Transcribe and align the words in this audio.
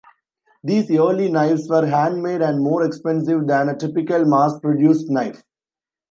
These 0.63 0.89
early 0.89 1.31
knives 1.31 1.69
were 1.69 1.85
handmade 1.85 2.41
and 2.41 2.59
more 2.59 2.83
expensive 2.83 3.45
than 3.45 3.69
a 3.69 3.77
typical 3.77 4.25
mass-produced 4.25 5.11
knife. 5.11 5.43